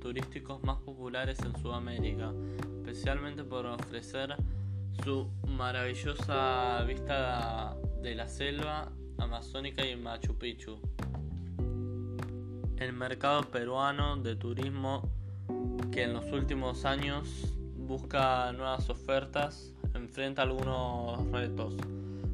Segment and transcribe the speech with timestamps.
[0.00, 2.32] turísticos más populares en Sudamérica,
[2.78, 4.34] especialmente por ofrecer
[5.04, 10.80] su maravillosa vista de la selva amazónica y Machu Picchu.
[12.78, 15.08] El mercado peruano de turismo
[15.92, 17.28] que en los últimos años
[17.76, 21.74] busca nuevas ofertas enfrenta algunos retos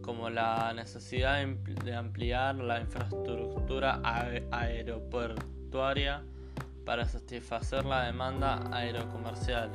[0.00, 4.00] como la necesidad de ampliar la infraestructura
[4.50, 6.22] aeroportuaria
[6.88, 9.70] para satisfacer la demanda aerocomercial.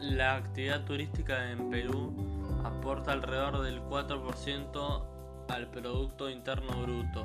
[0.00, 5.02] La actividad turística en Perú aporta alrededor del 4%
[5.48, 7.24] al Producto Interno Bruto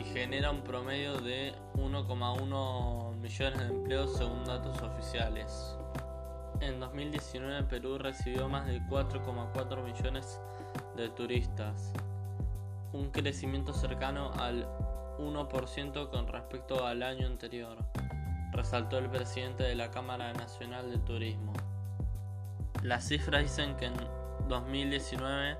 [0.00, 5.76] y genera un promedio de 1,1 millones de empleos según datos oficiales.
[6.60, 10.40] En 2019 Perú recibió más de 4,4 millones
[10.96, 11.92] de turistas,
[12.92, 14.66] un crecimiento cercano al
[15.18, 17.78] 1% con respecto al año anterior,
[18.52, 21.52] resaltó el presidente de la Cámara Nacional de Turismo.
[22.82, 23.94] Las cifras dicen que en
[24.48, 25.56] 2019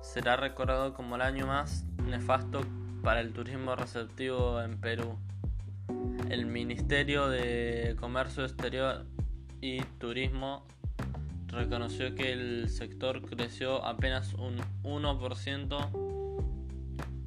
[0.00, 2.62] será recordado como el año más nefasto
[3.02, 5.18] para el turismo receptivo en Perú.
[6.28, 9.04] El Ministerio de Comercio Exterior
[9.60, 10.66] y Turismo
[11.48, 16.09] reconoció que el sector creció apenas un 1%,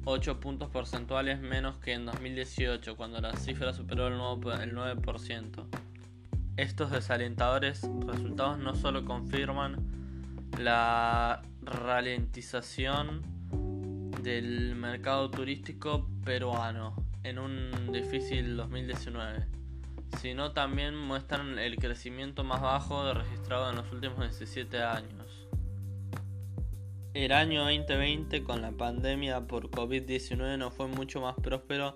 [0.06, 5.66] 8 puntos porcentuales menos que en 2018, cuando la cifra superó el 9%.
[6.56, 9.76] Estos desalentadores resultados no solo confirman
[10.58, 13.22] la ralentización
[14.22, 19.46] del mercado turístico peruano en un difícil 2019,
[20.20, 25.43] sino también muestran el crecimiento más bajo registrado en los últimos 17 años.
[27.14, 31.94] El año 2020 con la pandemia por COVID-19 no fue mucho más próspero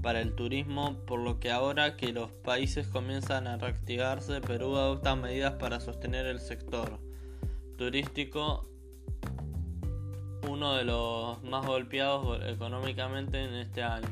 [0.00, 5.16] para el turismo, por lo que ahora que los países comienzan a reactivarse, Perú adopta
[5.16, 6.98] medidas para sostener el sector
[7.76, 8.66] turístico,
[10.48, 14.08] uno de los más golpeados económicamente en este año.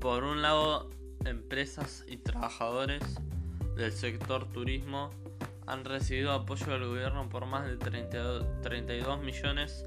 [0.00, 0.90] Por un lado,
[1.24, 3.02] empresas y trabajadores
[3.76, 5.10] del sector turismo
[5.72, 9.86] han recibido apoyo del gobierno por más de 32 millones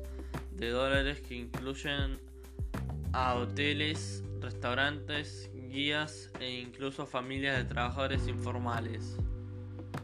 [0.51, 2.19] de dólares que incluyen
[3.13, 9.17] a hoteles, restaurantes, guías e incluso familias de trabajadores informales.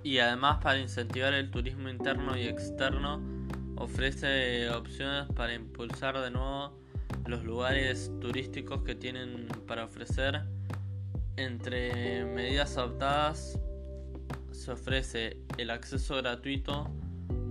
[0.03, 3.20] Y además para incentivar el turismo interno y externo
[3.75, 6.78] ofrece opciones para impulsar de nuevo
[7.25, 10.44] los lugares turísticos que tienen para ofrecer
[11.38, 13.59] entre medidas adoptadas
[14.52, 16.90] se ofrece el acceso gratuito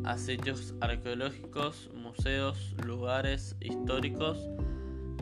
[0.05, 4.38] a sitios arqueológicos, museos, lugares históricos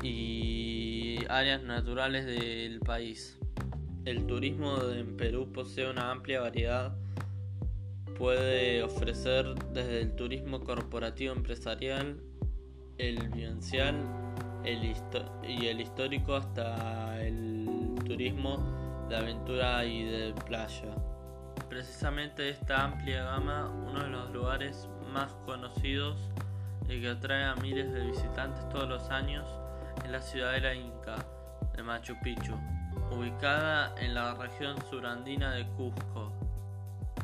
[0.02, 3.38] y áreas naturales del país.
[4.04, 6.96] El turismo en Perú posee una amplia variedad.
[8.16, 12.20] Puede ofrecer desde el turismo corporativo empresarial,
[12.98, 13.96] el vivencial
[14.64, 20.94] y el histórico hasta el turismo de aventura y de playa.
[21.68, 26.18] Precisamente esta amplia gama, uno de los lugares más conocidos
[26.88, 29.46] y que atrae a miles de visitantes todos los años,
[30.04, 31.16] es la ciudadela inca
[31.74, 32.54] de Machu Picchu,
[33.10, 36.32] ubicada en la región surandina de Cusco.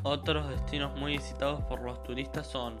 [0.03, 2.79] Otros destinos muy visitados por los turistas son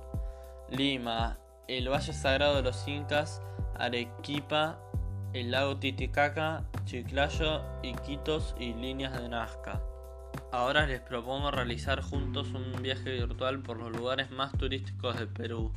[0.69, 3.41] Lima, el Valle Sagrado de los Incas,
[3.79, 4.79] Arequipa,
[5.33, 9.81] el lago Titicaca, Chiclayo, Iquitos y líneas de Nazca.
[10.55, 15.73] Ahora les propongo realizar juntos un viaje virtual por los lugares más turísticos de Perú.